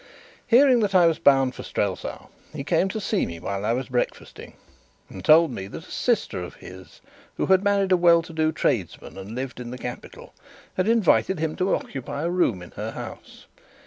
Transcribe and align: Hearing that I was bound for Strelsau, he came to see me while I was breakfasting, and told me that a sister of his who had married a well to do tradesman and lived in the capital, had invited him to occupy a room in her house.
Hearing 0.47 0.79
that 0.79 0.95
I 0.95 1.05
was 1.05 1.19
bound 1.19 1.53
for 1.53 1.61
Strelsau, 1.61 2.29
he 2.53 2.63
came 2.63 2.89
to 2.89 2.99
see 2.99 3.27
me 3.27 3.39
while 3.39 3.63
I 3.63 3.73
was 3.73 3.87
breakfasting, 3.89 4.55
and 5.11 5.23
told 5.23 5.51
me 5.51 5.67
that 5.67 5.85
a 5.87 5.91
sister 5.91 6.41
of 6.41 6.55
his 6.55 7.01
who 7.37 7.45
had 7.45 7.63
married 7.63 7.91
a 7.91 7.97
well 7.97 8.23
to 8.23 8.33
do 8.33 8.51
tradesman 8.51 9.15
and 9.15 9.35
lived 9.35 9.59
in 9.59 9.69
the 9.69 9.77
capital, 9.77 10.33
had 10.75 10.87
invited 10.87 11.37
him 11.37 11.55
to 11.57 11.75
occupy 11.75 12.23
a 12.23 12.31
room 12.31 12.63
in 12.63 12.71
her 12.71 12.93
house. 12.93 13.45